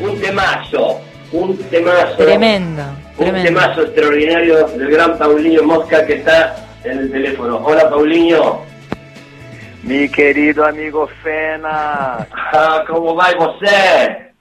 [0.00, 1.00] un temazo,
[1.32, 2.16] un temazo.
[2.16, 2.82] Tremendo,
[3.18, 7.56] Un temazo extraordinario del gran Paulinho Mosca que está en el teléfono.
[7.58, 8.62] Hola Paulinho.
[9.82, 12.26] Mi querido amigo Fena.
[12.58, 14.32] Ah, ¿Cómo va você?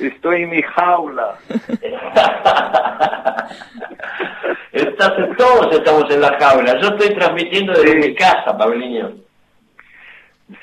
[0.00, 1.36] Estoy en mi jaula.
[4.72, 6.80] Estás, todos estamos en la jaula.
[6.80, 9.12] Yo estoy transmitiendo desde mi casa, Paulinho.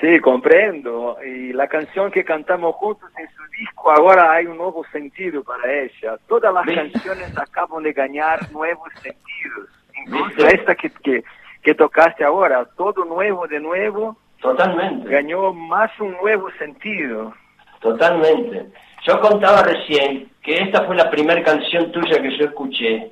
[0.00, 1.16] Sí, comprendo.
[1.24, 5.70] Y la canción que cantamos juntos en su disco, ahora hay un nuevo sentido para
[5.82, 6.16] ella.
[6.28, 9.68] Todas las canciones acaban de ganar nuevos sentidos.
[10.06, 11.24] Incluso esta que, que,
[11.62, 14.16] que tocaste ahora, todo nuevo de nuevo.
[14.40, 15.08] Totalmente.
[15.10, 17.34] Ganó más un nuevo sentido.
[17.80, 18.66] Totalmente.
[19.06, 23.10] Yo contaba recién que esta fue la primera canción tuya que yo escuché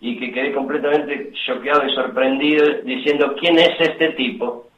[0.00, 4.68] y que quedé completamente choqueado y sorprendido diciendo quién es este tipo.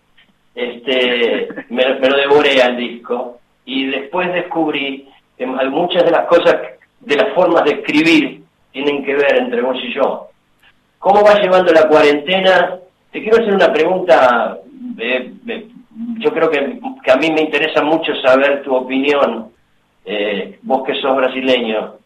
[0.54, 3.35] Este, me, me lo devoré al disco
[3.66, 6.56] y después descubrí que muchas de las cosas,
[7.00, 8.42] de las formas de escribir
[8.72, 10.28] tienen que ver entre vos y yo.
[10.98, 12.78] ¿Cómo va llevando la cuarentena?
[13.12, 14.58] Te quiero hacer una pregunta,
[14.98, 15.68] eh, eh,
[16.18, 19.52] yo creo que, que a mí me interesa mucho saber tu opinión
[20.08, 21.96] eh, vos que sos brasileño,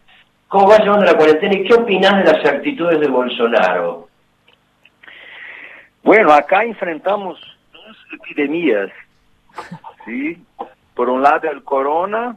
[0.48, 4.08] ¿cómo va llevando la cuarentena y qué opinás de las actitudes de Bolsonaro?
[6.02, 7.38] Bueno, acá enfrentamos
[7.72, 8.90] dos epidemias,
[10.06, 10.42] ¿sí?
[11.00, 12.36] Por un lado el corona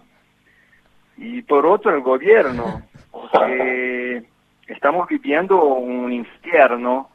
[1.17, 4.23] y por otro el gobierno, porque
[4.65, 7.09] estamos viviendo un infierno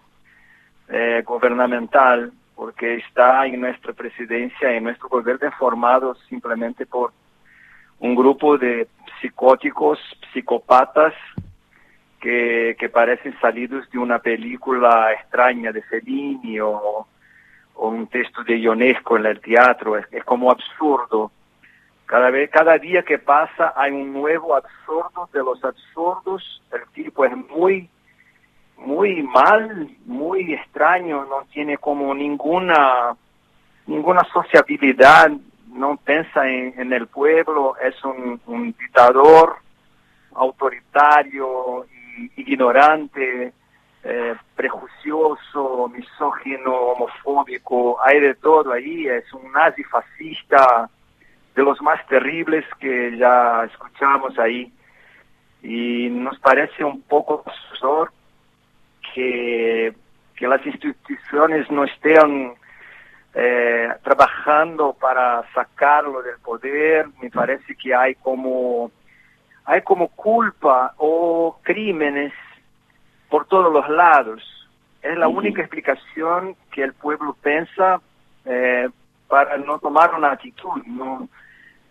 [0.91, 7.15] eh, gubernamental, porque está en nuestra presidencia, en nuestro gobierno formado simplemente por
[8.01, 8.87] un grupo de
[9.19, 9.99] psicóticos,
[10.35, 11.15] psicópatas,
[12.21, 17.07] que, que parecen salidos de una película extraña de Fellini o,
[17.79, 19.97] un texto de Ionesco en el teatro.
[19.97, 21.31] Es, como absurdo.
[22.09, 26.63] Cada, vez, cada día que pasa hay un nuevo absurdo de los absurdos.
[26.73, 27.91] El tipo es muy,
[28.79, 33.15] muy mal, muy extraño, no tiene como ninguna,
[33.87, 35.31] ninguna sociabilidad,
[35.67, 39.57] no piensa en, en el pueblo, es un, un, dictador
[40.35, 41.85] autoritario
[42.37, 43.53] ignorante,
[44.03, 50.89] eh, prejuicioso, misógino, homofóbico, hay de todo ahí, es un nazi fascista
[51.55, 54.73] de los más terribles que ya escuchamos ahí.
[55.63, 58.13] Y nos parece un poco absurdo
[59.15, 59.93] que,
[60.37, 62.55] que las instituciones no estén
[63.35, 68.91] eh, trabajando para sacarlo del poder, me parece que hay como,
[69.65, 72.33] hay como culpa o crímenes
[73.29, 74.43] por todos los lados.
[75.03, 78.01] Es la única explicación que el pueblo piensa
[78.45, 78.89] eh,
[79.29, 80.83] para no tomar una actitud.
[80.87, 81.29] ¿no?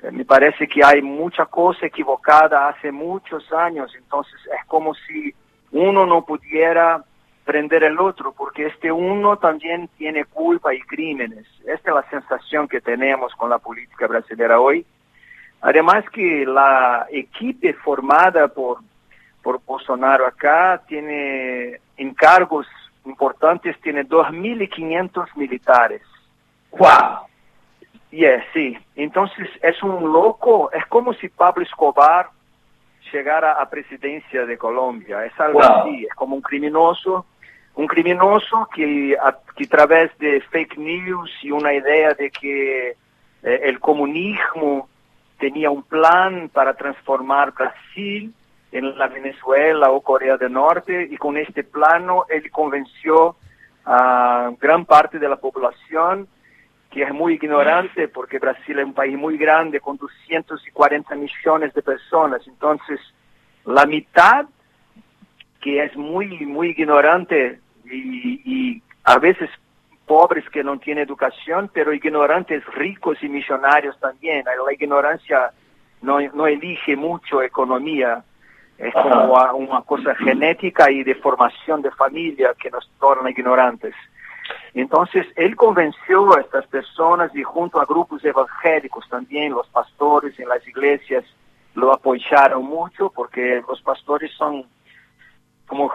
[0.03, 5.33] Eh, me parece que hay mucha cosa equivocada hace muchos años, entonces es como si
[5.71, 7.03] uno no pudiera
[7.45, 11.45] prender el otro, porque este uno también tiene culpa y crímenes.
[11.65, 14.85] Esta es la sensación que tenemos con la política brasileña hoy.
[15.61, 18.79] Además que la equipe formada por,
[19.41, 22.67] por Bolsonaro acá tiene encargos
[23.05, 26.01] importantes, tiene 2.500 militares.
[26.71, 27.27] ¡Wow!
[28.11, 28.77] Yeah, sí.
[28.95, 32.29] Entonces es un loco, es como si Pablo Escobar
[33.11, 35.25] llegara a presidencia de Colombia.
[35.25, 35.79] Es algo wow.
[35.79, 37.25] así, es como un criminoso
[37.77, 42.89] un criminoso que a, que a través de fake news y una idea de que
[42.89, 42.95] eh,
[43.43, 44.89] el comunismo
[45.39, 48.33] tenía un plan para transformar Brasil
[48.71, 53.35] en la Venezuela o Corea del Norte y con este plano él convenció
[53.85, 56.27] a gran parte de la población
[56.91, 61.81] que es muy ignorante porque Brasil es un país muy grande con 240 millones de
[61.81, 62.41] personas.
[62.47, 62.99] Entonces,
[63.65, 64.45] la mitad
[65.61, 69.49] que es muy, muy ignorante y, y, a veces
[70.05, 74.43] pobres que no tienen educación, pero ignorantes ricos y millonarios también.
[74.45, 75.51] La ignorancia
[76.01, 78.23] no, no elige mucho economía,
[78.77, 83.95] es como una cosa genética y de formación de familia que nos torna ignorantes.
[84.79, 90.47] Entonces, él convenció a estas personas y junto a grupos evangélicos también, los pastores en
[90.47, 91.25] las iglesias
[91.73, 94.65] lo apoyaron mucho porque los pastores son
[95.65, 95.91] como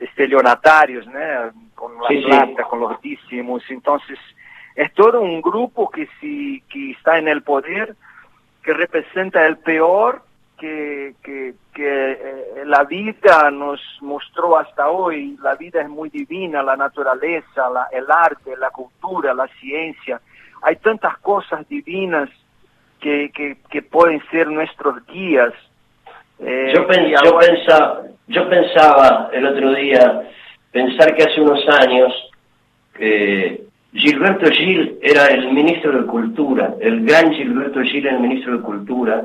[0.00, 1.52] estelionatarios, né?
[1.74, 2.68] con la sí, plata, sí.
[2.68, 3.62] con los dízimos.
[3.70, 4.18] Entonces,
[4.74, 7.96] es todo un grupo que, si, que está en el poder,
[8.62, 10.22] que representa el peor
[10.58, 15.36] que, que, que eh, la vida nos mostró hasta hoy.
[15.42, 20.20] La vida es muy divina, la naturaleza, la, el arte, la cultura, la ciencia.
[20.62, 22.28] Hay tantas cosas divinas
[23.00, 23.30] que,
[23.70, 25.52] que, pueden ser nuestros guías.
[26.40, 30.22] Eh, yo, yo, pensaba, yo pensaba el otro día,
[30.72, 32.12] pensar que hace unos años
[33.92, 38.62] Gilberto Gil era el ministro de Cultura, el gran Gilberto Gil era el ministro de
[38.62, 39.24] Cultura.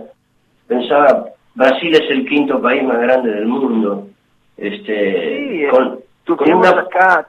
[0.68, 1.26] Pensaba,
[1.56, 4.08] Brasil es el quinto país más grande del mundo.
[4.58, 6.00] Este, con,
[6.52, 7.28] una, acá,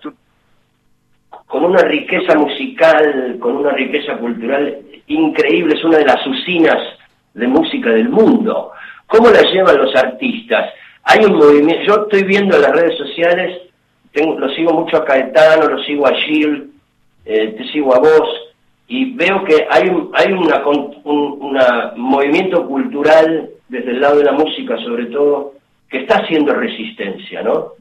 [1.46, 6.78] con una riqueza musical, con una riqueza cultural increíble, es una de las usinas
[7.34, 8.72] de música del mundo.
[9.06, 10.72] ¿Cómo la llevan los artistas?
[11.04, 13.62] Hay un movimiento, yo estoy viendo en las redes sociales,
[14.12, 16.72] tengo, lo sigo mucho a Caetano, lo sigo a Gil,
[17.26, 18.43] eh, te sigo a vos,
[18.86, 21.58] y veo que hay un, hay una, un
[21.96, 25.54] movimiento cultural desde el lado de la música sobre todo,
[25.88, 27.72] que está haciendo resistencia, ¿no?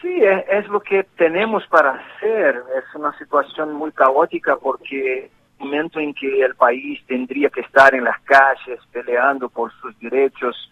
[0.00, 2.62] Sí, es, lo que tenemos para hacer.
[2.76, 7.94] Es una situación muy caótica porque el momento en que el país tendría que estar
[7.94, 10.70] en las calles peleando por sus derechos,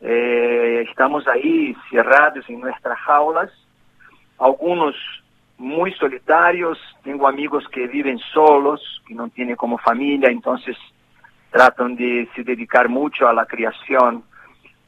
[0.00, 3.50] eh, estamos ahí cerrados en nuestras jaulas,
[4.38, 4.96] algunos
[5.60, 10.74] muy solitarios, tengo amigos que viven solos, que no tienen como familia, entonces
[11.50, 14.24] tratan de se dedicar mucho a la creación.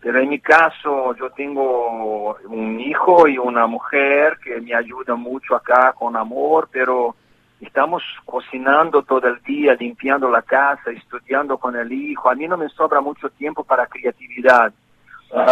[0.01, 5.55] Pero en mi caso, yo tengo un hijo y una mujer que me ayudan mucho
[5.55, 7.15] acá con amor, pero
[7.61, 12.31] estamos cocinando todo el día, limpiando la casa, estudiando con el hijo.
[12.31, 14.73] A mí no me sobra mucho tiempo para creatividad,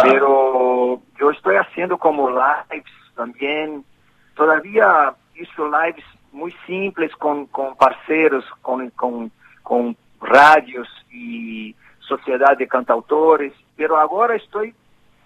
[0.01, 2.85] pero yo estoy haciendo como lives
[3.15, 3.85] también.
[4.35, 9.31] Todavía hizo lives muy simples con, con parceros, con, con,
[9.63, 14.73] con radios y sociedad de cantautores, pero ahora estoy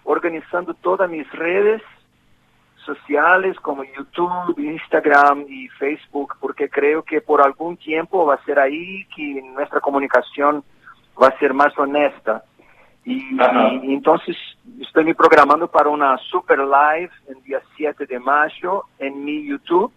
[0.04, 1.82] organizando todas mis redes
[2.84, 8.60] sociales como YouTube, Instagram y Facebook, porque creo que por algún tiempo va a ser
[8.60, 10.62] ahí que nuestra comunicación
[11.20, 12.44] va a ser más honesta.
[13.06, 13.38] Y,
[13.84, 14.36] entonces
[14.80, 19.92] estoy me programando para una super live el día 7 de mayo en mi YouTube,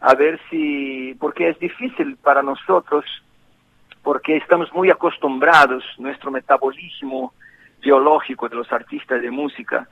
[0.00, 3.04] a ver si, porque es difícil para nosotros
[4.04, 7.32] porque estamos muy acostumbrados, nuestro metabolismo
[7.82, 9.88] biológico de los artistas de música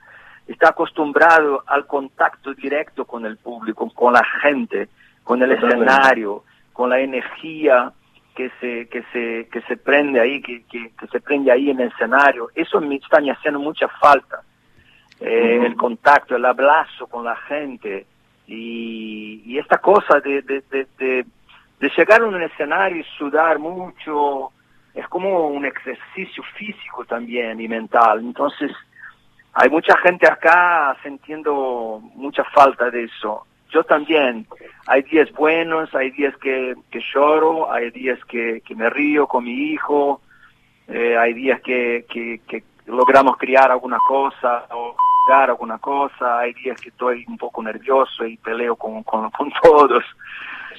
[0.47, 4.87] está acostumbrado al contacto directo con el público, con la gente,
[5.23, 7.91] con el escenario, con la energía
[8.35, 11.89] que se que se que se prende ahí, que, que, se prende ahí en el
[11.89, 12.49] escenario.
[12.55, 14.41] Eso me está haciendo mucha falta.
[15.19, 18.05] Eh, el contacto, el abrazo con la gente
[18.47, 21.25] y, esta cosa de, de
[21.83, 24.53] de llegar a un escenario y sudar mucho,
[24.93, 28.19] es como un ejercicio físico también y mental.
[28.19, 28.71] Entonces,
[29.51, 33.45] hay mucha gente acá sintiendo mucha falta de eso.
[33.73, 34.45] Yo también.
[34.85, 39.45] Hay días buenos, hay días que, que lloro, hay días que, que me río con
[39.45, 40.21] mi hijo,
[40.87, 42.05] eh, hay días que,
[42.85, 44.95] logramos criar alguna cosa o
[45.27, 49.51] dar alguna cosa, hay días que estoy un poco nervioso y peleo con, con, con
[49.61, 50.03] todos.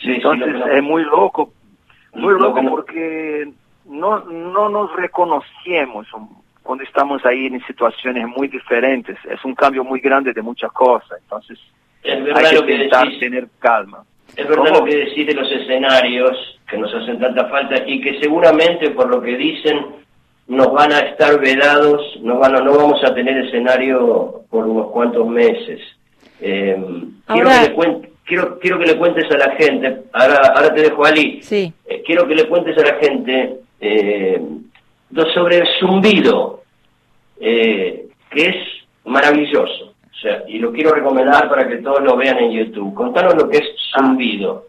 [0.02, 1.52] Entonces es muy loco,
[2.12, 3.50] muy loco porque
[3.86, 6.06] no, no nos reconocemos
[6.62, 9.18] cuando estamos ahí en situaciones muy diferentes.
[9.24, 11.18] Es un cambio muy grande de muchas cosas.
[11.22, 11.58] Entonces
[12.04, 14.04] hay que, intentar tener calma.
[14.36, 18.20] Es verdad lo que decís de los escenarios que nos hacen tanta falta y que
[18.20, 19.86] seguramente por lo que dicen
[20.46, 25.26] nos van a estar vedados, nos van no vamos a tener escenario por unos cuantos
[25.26, 25.80] meses.
[26.40, 26.76] Eh,
[27.26, 30.82] quiero que le cuente quiero, quiero que le cuentes a la gente, ahora, ahora te
[30.82, 31.72] dejo Ali, sí.
[31.86, 34.42] Eh, quiero que le cuentes a la gente eh,
[35.32, 36.62] sobre el zumbido,
[37.40, 38.56] eh, que es
[39.04, 39.93] maravilloso.
[40.14, 42.94] O sea, y lo quiero recomendar para que todos lo vean en YouTube.
[42.94, 44.66] Contanos lo que es zumbido.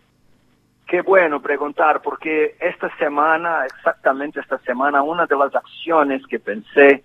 [0.87, 7.03] Qué bueno preguntar, porque esta semana, exactamente esta semana, una de las acciones que pensé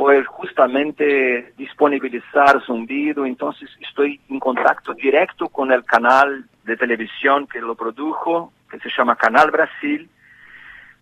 [0.00, 7.60] fue justamente disponibilizar Zumbido, entonces estoy en contacto directo con el canal de televisión que
[7.60, 10.08] lo produjo, que se llama Canal Brasil,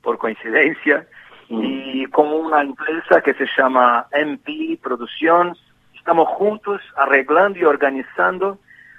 [0.03, 1.07] por coincidencia,
[1.49, 1.61] mm.
[1.63, 5.59] y con una empresa que se llama MP Producciones.
[6.09, 8.57] Estamos juntos arreglando y organizando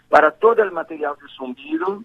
[0.10, 2.04] para todo el material de Zumbido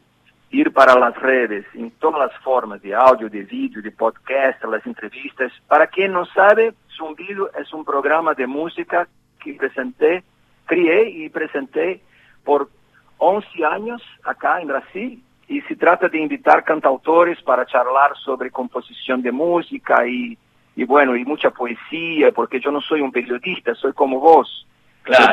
[0.51, 4.87] ir para las redes, en todas las formas, de audio, de vídeo, de podcast, las
[4.87, 5.53] entrevistas.
[5.69, 9.07] Para quien no sabe, Zumbido es un programa de música
[9.41, 10.25] que presenté,
[10.65, 12.01] crié y presenté
[12.43, 12.71] por
[13.19, 19.21] 11 años acá en Brasil y se trata de invitar cantautores para charlar sobre composición
[19.21, 20.39] de música y,
[20.75, 24.67] y bueno, y mucha poesía, porque yo no soy un periodista, soy como vos.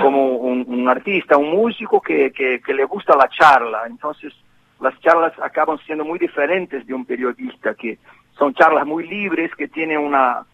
[0.01, 3.83] Como un, artista, un músico que, que, le gusta la charla.
[3.87, 4.33] Entonces,
[4.79, 7.97] las charlas acaban siendo muy diferentes de un periodista que
[8.37, 10.45] son charlas muy libres que tienen una,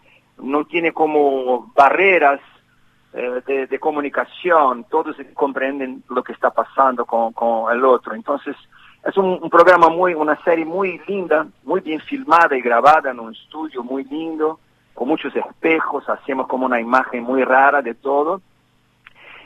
[0.42, 2.40] no tiene como barreras
[3.12, 8.14] eh, de, comunicación, todos comprenden lo que está pasando con, con el otro.
[8.14, 8.54] Entonces,
[9.04, 13.32] es un, programa muy, una serie muy linda, muy bien filmada y grabada en un
[13.32, 14.60] estudio muy lindo,
[14.92, 18.42] con muchos espejos, hacemos como una imagen muy rara de todo.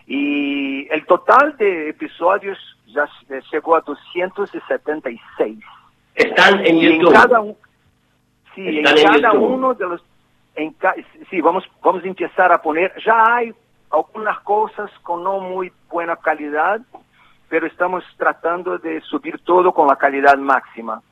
[0.06, 3.08] Y el total de episodios ya
[3.52, 5.58] llegó a 276.
[6.14, 7.08] Están en YouTube.
[7.08, 7.42] En cada,
[8.54, 10.02] sí, en, cada uno de los
[10.54, 10.74] en
[11.30, 13.54] sí, vamos, vamos a empezar a poner, ya hay
[13.90, 16.80] algunas cosas con no muy buena calidad,
[17.48, 21.02] pero estamos tratando de subir todo con la calidad máxima.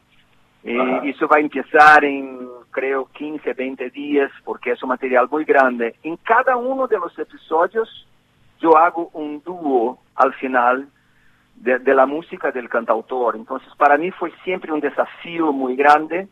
[0.63, 5.45] Eh, eso va a empezar en, creo, 15, 20 días, porque es un material muy
[5.45, 5.95] grande.
[6.03, 8.07] En cada uno de los episodios
[8.61, 10.89] yo hago un dúo al final
[11.57, 13.37] de, de la música del cantautor.
[13.37, 16.29] Entonces, para mí fue siempre un desafío muy grande,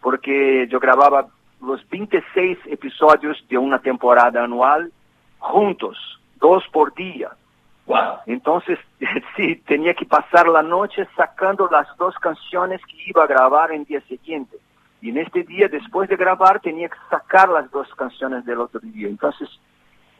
[0.00, 1.26] porque yo grababa
[1.60, 4.92] los 26 episodios de una temporada anual
[5.38, 5.96] juntos,
[6.36, 7.30] dos por día.
[7.86, 8.18] Wow.
[8.26, 8.78] Entonces,
[9.36, 13.84] sí, tenía que pasar la noche sacando las dos canciones que iba a grabar en
[13.84, 14.56] día siguiente.
[15.02, 18.80] Y en este día, después de grabar, tenía que sacar las dos canciones del otro
[18.80, 19.08] día.
[19.08, 19.48] Entonces,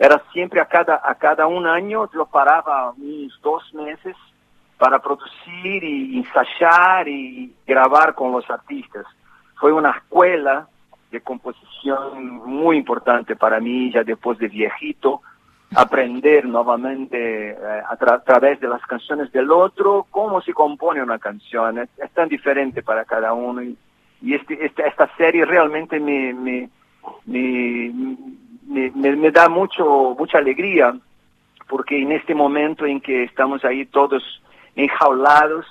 [0.01, 4.17] era siempre a cada, a cada un año, yo paraba unos dos meses
[4.79, 9.05] para producir y ensayar y grabar con los artistas.
[9.57, 10.67] Fue una escuela
[11.11, 15.21] de composición muy importante para mí, ya después de viejito,
[15.77, 21.79] aprender nuevamente eh, a, través de las canciones del otro cómo se compone una canción.
[21.79, 23.77] Es, tan diferente para cada uno y,
[24.23, 26.71] este, esta, esta serie realmente me, me,
[27.27, 28.17] me,
[28.67, 30.95] me, da mucho, mucha alegría
[31.69, 34.23] porque en este momento en que estamos ahí todos
[34.75, 35.67] enjaulados,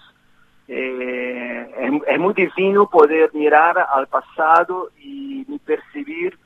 [0.67, 6.37] eh, es, muy divino poder mirar al pasado y percibir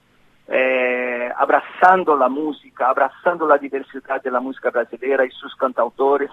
[0.48, 6.30] eh, abrazando la música, abrazando la diversidad de la música brasileña y sus cantautores.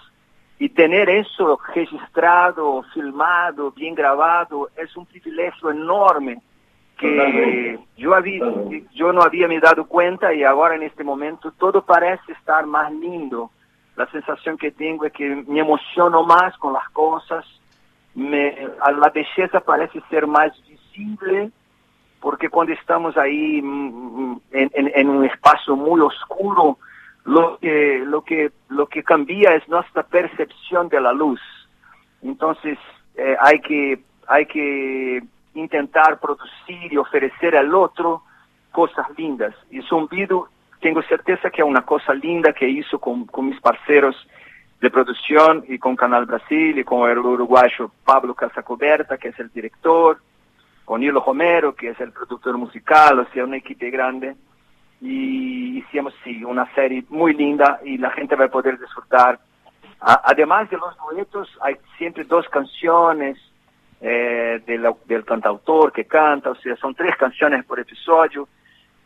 [0.59, 6.43] Y tener eso registrado, filmado, bien grabado, es un privilegio enorme
[7.01, 8.45] que yo, había,
[8.93, 12.93] yo no había me dado cuenta y ahora en este momento todo parece estar más
[12.93, 13.51] lindo.
[13.97, 17.45] La sensación que tengo es que me emociono más con las cosas,
[18.15, 21.51] me, la belleza parece ser más visible,
[22.21, 26.79] porque cuando estamos ahí mm, mm, en, un espacio muy oscuro,
[27.25, 31.41] lo que, lo, que, lo que cambia es nuestra percepción de la luz.
[32.23, 32.79] Entonces,
[33.17, 35.23] eh, hay, que, hay que
[35.55, 38.23] intentar producir y ofrecer al otro
[38.71, 39.55] cosas lindas.
[39.71, 40.49] Y Zumbido,
[40.81, 44.17] tengo certeza que es una cosa linda que hizo con, mis parceros
[44.81, 49.51] de producción y con Canal Brasil y con el uruguayo Pablo Casacoberta, que es el
[49.51, 50.19] director,
[50.85, 54.37] con Nilo Romero, que es el productor musical, o sea, una equipo grande.
[55.03, 59.39] Y hicimos, sí, una serie muy linda y la gente va a poder disfrutar.
[60.01, 63.39] además de los duetos, hay siempre dos canciones
[64.01, 68.49] eh, del cantautor que canta, o sea, son tres canciones por episodio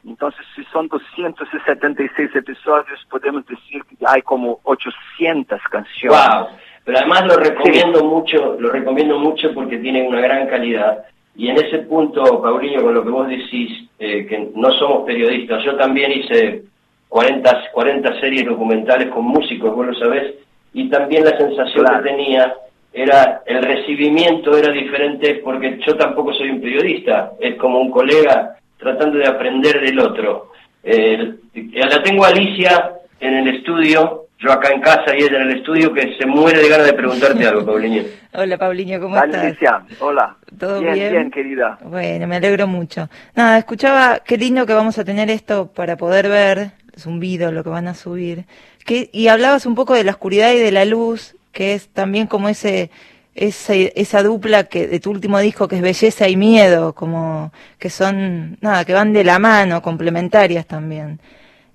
[0.06, 6.18] entonces, si son 276 episodios, podemos decir que hay como 800 canciones.
[6.18, 6.48] Wow.
[6.84, 11.04] Pero además lo recomiendo mucho, lo recomiendo mucho porque tiene una gran calidad.
[11.34, 15.64] Y en ese punto, Paulinho, con lo que vos decís, eh, que no somos periodistas,
[15.64, 16.64] yo también hice
[17.08, 20.34] 40, 40 series documentales con músicos, vos lo sabés,
[20.74, 22.54] y también la sensación que tenía
[22.94, 28.56] era, el recibimiento era diferente porque yo tampoco soy un periodista, es como un colega
[28.78, 30.52] tratando de aprender del otro.
[30.84, 31.34] Eh,
[31.74, 35.56] la tengo a Alicia en el estudio, yo acá en casa y ella en el
[35.56, 38.04] estudio, que se muere de ganas de preguntarte algo, Paulinho.
[38.32, 39.44] Hola, Paulinho, ¿cómo estás?
[39.44, 40.36] Alicia, hola.
[40.56, 40.94] ¿Todo bien?
[40.94, 41.78] Bien, bien, querida.
[41.82, 43.08] Bueno, me alegro mucho.
[43.34, 47.70] Nada, escuchaba, qué lindo que vamos a tener esto para poder ver, zumbido, lo que
[47.70, 48.44] van a subir.
[48.86, 52.26] Que, y hablabas un poco de la oscuridad y de la luz, que es también
[52.26, 52.90] como ese
[53.34, 57.90] esa, esa dupla que de tu último disco que es belleza y miedo, como que
[57.90, 61.20] son, nada, que van de la mano, complementarias también.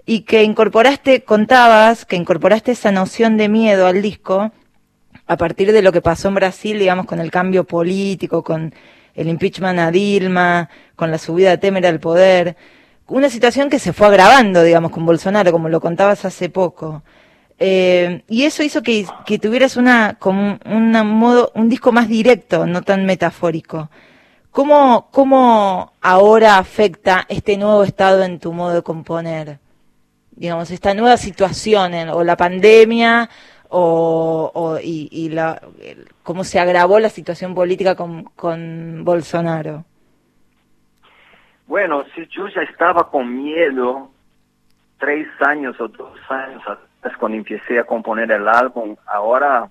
[0.06, 4.52] Y que incorporaste, contabas, que incorporaste esa noción de miedo al disco
[5.28, 8.74] a partir de lo que pasó en Brasil, digamos, con el cambio político, con
[9.14, 12.56] el impeachment a Dilma, con la subida de Temer al poder.
[13.08, 17.04] Una situación que se fue agravando, digamos, con Bolsonaro, como lo contabas hace poco.
[17.62, 19.06] Eh, y eso hizo que,
[19.42, 23.90] tuvieras una, como una modo, un disco más directo, no tan metafórico.
[24.50, 29.60] ¿Cómo, ¿Cómo ahora afecta este nuevo estado en tu modo de componer?
[30.32, 33.30] Digamos, esta nueva situación, o la pandemia,
[33.68, 35.62] o, o y, y la,
[36.24, 39.84] cómo se agravó la situación política con, con Bolsonaro.
[41.68, 44.10] Bueno, si yo ya estaba con miedo
[44.98, 46.64] tres años o dos años
[47.20, 49.70] cuando empecé a componer el álbum, ahora,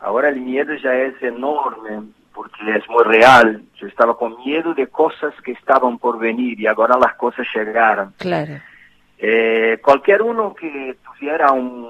[0.00, 2.02] ahora el miedo ya es enorme
[2.34, 3.62] porque es muy real.
[3.76, 8.14] Yo estaba con miedo de cosas que estaban por venir y ahora las cosas llegaron.
[8.18, 8.54] Claro.
[9.18, 11.86] Eh, cualquier uno que tuviera un,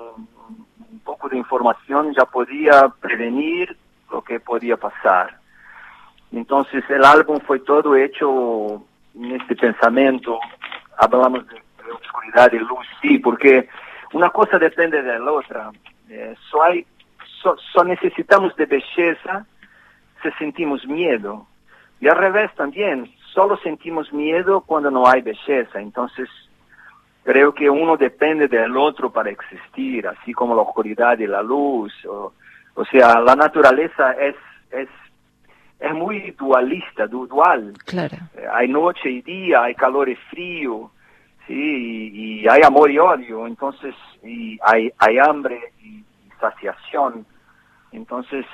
[0.91, 3.77] un poco de información ya podía prevenir
[4.11, 5.37] lo que podía pasar.
[6.33, 8.85] Entonces el álbum fue todo hecho
[9.17, 10.39] en este pensamiento.
[10.99, 13.69] Hablamos de, de oscuridad y luz, sí, porque
[14.17, 15.71] una cosa depende de la otra.
[16.09, 16.85] Eh, só, hay,
[17.43, 19.47] só, só necesitamos de belleza
[20.23, 21.47] si sentimos miedo.
[22.01, 25.81] Y al revés también, solo sentimos miedo cuando no hay belleza.
[25.81, 26.29] Entonces,
[27.25, 31.93] creo que uno depende del otro para existir, así como la oscuridad y la luz.
[32.07, 32.33] O,
[32.75, 34.37] o sea, la naturaleza es,
[34.71, 34.89] es,
[35.81, 37.73] es muy dualista, du- dual.
[37.85, 38.17] Claro.
[38.37, 40.91] Eh, hay noche y día, hay calor y frío,
[41.47, 46.05] sí, y, y hay amor y odio, entonces, y hay, hay hambre y
[46.41, 47.27] saciación.
[47.93, 48.45] Entonces,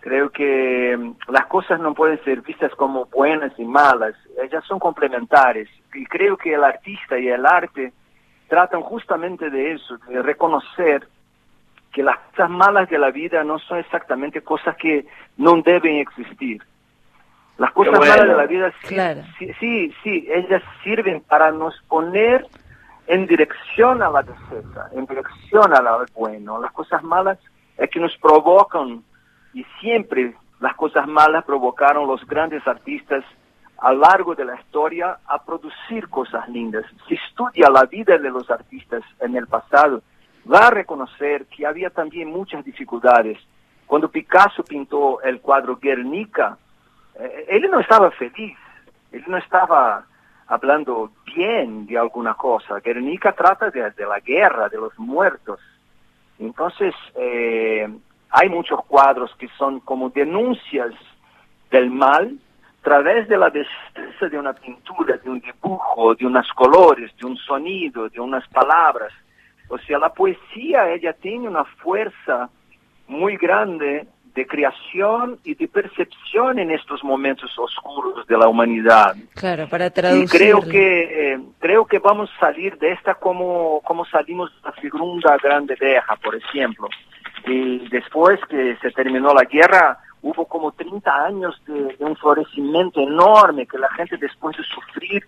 [0.00, 4.78] creo que mm, las cosas no pueden ser vistas como buenas y malas, ellas son
[4.78, 5.68] complementarias.
[5.94, 7.92] Y creo que el artista y el arte
[8.48, 11.06] tratan justamente de eso, de reconocer
[11.92, 15.06] que las cosas malas de la vida no son exactamente cosas que
[15.36, 16.62] no deben existir.
[17.60, 18.10] Las cosas bueno.
[18.10, 19.22] malas de la vida sí, Claro.
[19.38, 22.46] sí, sí, sí, ellas sirven para nos poner
[23.06, 26.58] en dirección a la belleza, en dirección a lo bueno.
[26.58, 27.38] Las cosas malas
[27.76, 29.04] es que nos provocan
[29.52, 33.24] y siempre las cosas malas provocaron los grandes artistas
[33.76, 36.86] a lo largo de la historia a producir cosas lindas.
[37.06, 40.00] Si estudia la vida de los artistas en el pasado,
[40.50, 43.38] va a reconocer que había también muchas dificultades.
[43.86, 46.56] Cuando Picasso pintó el cuadro Guernica,
[47.48, 48.56] él no estaba feliz,
[49.12, 50.06] él no estaba
[50.46, 52.80] hablando bien de alguna cosa.
[52.80, 55.60] Guernica trata de, de la guerra, de los muertos.
[56.38, 57.88] Entonces, eh,
[58.30, 60.92] hay muchos cuadros que son como denuncias
[61.70, 62.38] del mal
[62.80, 67.26] a través de la destreza de una pintura, de un dibujo, de unos colores, de
[67.26, 69.12] un sonido, de unas palabras.
[69.68, 70.84] O sea, la poesía,
[71.20, 72.48] tiene una fuerza
[73.06, 79.14] muy grande de creación y de percepción en estos momentos oscuros de la humanidad.
[79.34, 80.28] Claro, para Y traducir.
[80.40, 84.74] creo que eh, creo que vamos a salir de esta como como salimos de la
[84.80, 86.88] Segunda Grande Guerra, por ejemplo.
[87.46, 93.00] Y después que se terminó la guerra, hubo como 30 años de, de un florecimiento
[93.00, 95.24] enorme que la gente después de sufrir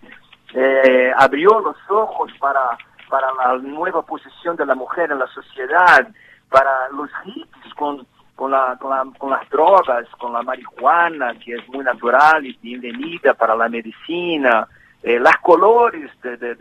[0.53, 2.77] eh, abrió los ojos para
[3.09, 6.07] para la nueva posición de la mujer en la sociedad,
[6.49, 11.55] para los hippies con con, la, con, la, con las drogas, con la marihuana, que
[11.55, 14.67] es muy natural y bienvenida para la medicina,
[15.01, 16.57] eh, las colores, de,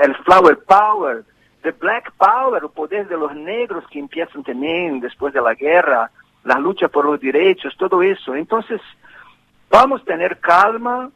[0.00, 1.24] el flower power,
[1.62, 6.10] the black power, el poder de los negros que empiezan también después de la guerra,
[6.44, 8.34] la lucha por los derechos, todo eso.
[8.34, 8.80] Entonces,
[9.70, 11.10] vamos a tener calma,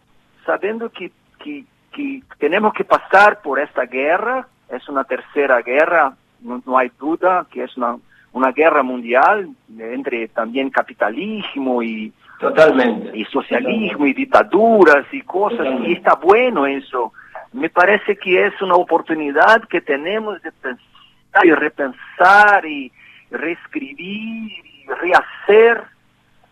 [0.45, 6.61] sabiendo que, que, que tenemos que pasar por esta guerra, es una tercera guerra, no,
[6.67, 7.97] no hay duda que es una
[8.35, 13.17] una guerra mundial entre también capitalismo y, Totalmente.
[13.17, 15.89] y socialismo y dictaduras y cosas, Totalmente.
[15.89, 17.13] y está bueno eso.
[17.53, 22.93] Me parece que es una oportunidad que tenemos de pensar y repensar y
[23.31, 25.85] reescribir y rehacer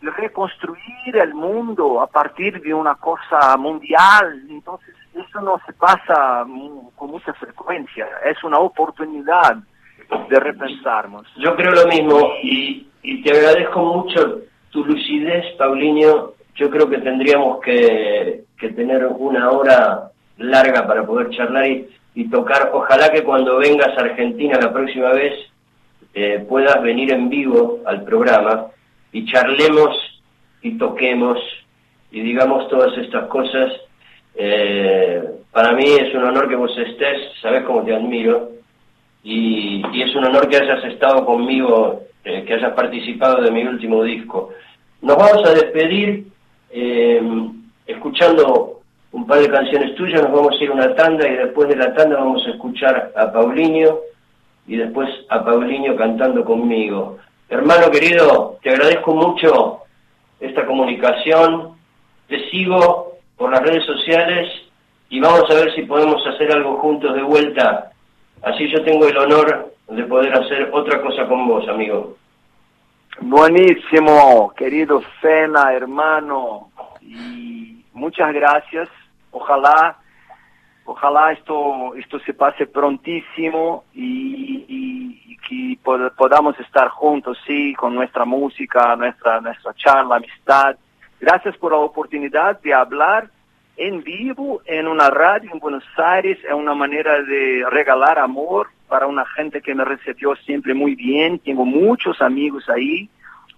[0.01, 4.47] y reconstruir el mundo a partir de una cosa mundial.
[4.49, 6.47] Entonces, eso no se pasa
[6.95, 9.59] con mucha frecuencia, es una oportunidad
[10.29, 11.27] de repensarnos.
[11.37, 16.33] Yo creo lo mismo y, y te agradezco mucho tu lucidez, Paulinho.
[16.55, 22.29] Yo creo que tendríamos que, que tener una hora larga para poder charlar y, y
[22.29, 22.71] tocar.
[22.73, 25.35] Ojalá que cuando vengas a Argentina la próxima vez
[26.15, 28.67] eh, puedas venir en vivo al programa
[29.13, 29.97] y charlemos
[30.63, 31.39] y toquemos
[32.11, 33.73] y digamos todas estas cosas.
[34.35, 38.51] Eh, para mí es un honor que vos estés, sabes cómo te admiro
[39.23, 44.03] y, es un honor que hayas estado conmigo, eh, que hayas participado de mi último
[44.03, 44.51] disco.
[45.01, 46.27] Nos vamos a despedir
[46.71, 47.23] eh,
[47.87, 48.81] escuchando
[49.13, 51.77] un par de canciones tuyas, nos vamos a ir a una tanda y después de
[51.77, 54.01] la tanda vamos a escuchar a Paulinho
[54.67, 57.19] y después a Paulinho cantando conmigo.
[57.49, 59.81] Hermano querido, te agradezco mucho
[60.41, 61.77] esta comunicación,
[62.27, 64.51] te sigo por las redes sociales
[65.11, 67.92] y vamos a ver si podemos hacer algo juntos de vuelta
[68.43, 72.17] Así yo tengo el honor de poder hacer otra cosa con vos, amigo.
[73.21, 78.89] Buenísimo, querido Fena, hermano, y muchas gracias.
[79.31, 79.99] Ojalá
[80.85, 85.79] Ojalá esto, esto se pase prontísimo y que
[86.17, 90.77] podamos estar juntos, sí, con nuestra música, nuestra, nuestra charla, amistad.
[91.21, 93.31] Gracias por la oportunidad de hablar
[93.77, 96.39] en vivo en una radio en Buenos Aires.
[96.45, 101.39] Es una manera de regalar amor para una gente que me recibió siempre muy bien.
[101.39, 103.09] Tengo muchos amigos ahí.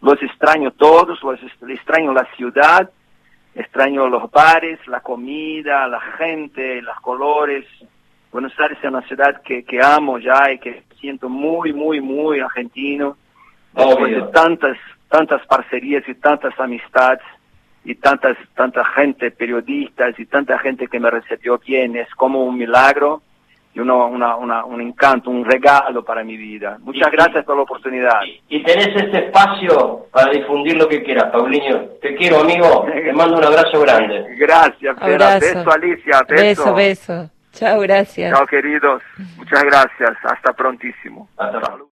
[0.01, 2.91] Los extraño todos, los extraño la ciudad,
[3.55, 7.65] extraño los bares, la comida, la gente, los colores.
[8.31, 12.41] Buenos Aires es una ciudad que, que amo ya y que siento muy, muy, muy
[12.41, 13.17] argentino.
[13.75, 14.77] Después de tantas,
[15.09, 17.23] tantas parcerías y tantas amistades
[17.85, 22.57] y tantas, tanta gente, periodistas y tanta gente que me recibió bien, es como un
[22.57, 23.23] milagro
[23.75, 26.79] y uno, una, una, un encanto, un regalo para mi vida.
[26.81, 28.21] Muchas gracias por la oportunidad.
[28.49, 31.81] Y, tenés este espacio para difundir lo que quieras, Paulinho.
[32.01, 32.87] Te quiero, amigo.
[32.87, 34.37] Te mando un abrazo grande.
[34.37, 36.23] Gracias, Beso, Alicia.
[36.29, 36.75] Beso, beso.
[36.75, 37.31] beso.
[37.53, 38.33] Chao, gracias.
[38.37, 39.03] Chao, queridos.
[39.37, 40.13] Muchas gracias.
[40.23, 41.29] Hasta prontísimo.
[41.37, 41.79] Hasta luego.